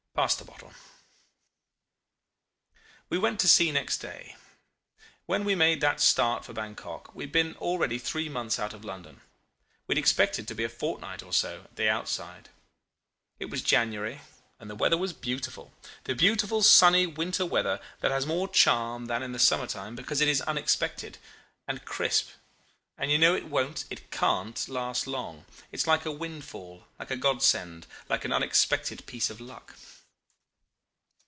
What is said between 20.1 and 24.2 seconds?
it is unexpected, and crisp, and you know it won't, it